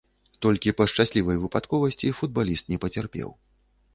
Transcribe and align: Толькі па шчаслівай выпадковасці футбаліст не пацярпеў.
Толькі 0.43 0.71
па 0.79 0.85
шчаслівай 0.91 1.37
выпадковасці 1.43 2.11
футбаліст 2.21 2.65
не 2.73 2.79
пацярпеў. 2.87 3.29